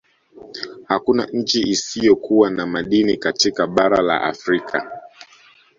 Hakuna 0.87 1.25
nchi 1.33 1.61
isiyo 1.61 2.15
kuwa 2.15 2.49
na 2.51 2.65
madini 2.65 3.17
katika 3.17 3.67
bara 3.67 4.01
la 4.01 4.21
Afrika 4.21 5.01